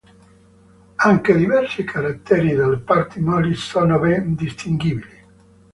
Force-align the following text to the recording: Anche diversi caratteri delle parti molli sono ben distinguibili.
Anche 0.95 1.35
diversi 1.37 1.83
caratteri 1.83 2.55
delle 2.55 2.77
parti 2.79 3.19
molli 3.19 3.53
sono 3.53 3.99
ben 3.99 4.33
distinguibili. 4.33 5.25